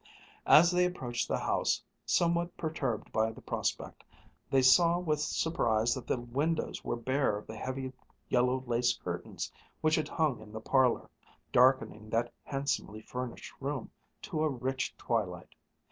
As 0.47 0.71
they 0.71 0.83
approached 0.85 1.27
the 1.27 1.37
house, 1.37 1.83
somewhat 2.07 2.57
perturbed 2.57 3.11
by 3.11 3.31
the 3.31 3.39
prospect, 3.39 4.03
they 4.49 4.63
saw 4.63 4.97
with 4.97 5.19
surprise 5.21 5.93
that 5.93 6.07
the 6.07 6.17
windows 6.19 6.83
were 6.83 6.95
bare 6.95 7.37
of 7.37 7.45
the 7.45 7.55
heavy 7.55 7.93
yellow 8.27 8.63
lace 8.65 8.97
curtains 8.97 9.51
which 9.81 9.93
had 9.93 10.07
hung 10.07 10.39
in 10.41 10.53
the 10.53 10.59
parlor, 10.59 11.07
darkening 11.51 12.09
that 12.09 12.33
handsomely 12.43 13.03
furnished 13.03 13.53
room 13.59 13.91
to 14.23 14.43
a 14.43 14.49
rich 14.49 14.97
twilight. 14.97 15.53